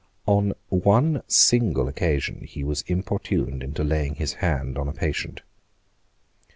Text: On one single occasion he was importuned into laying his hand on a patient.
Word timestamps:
On 0.25 0.53
one 0.69 1.21
single 1.27 1.87
occasion 1.87 2.43
he 2.45 2.63
was 2.63 2.81
importuned 2.87 3.61
into 3.61 3.83
laying 3.83 4.15
his 4.15 4.33
hand 4.33 4.75
on 4.75 4.87
a 4.87 4.93
patient. 4.93 5.43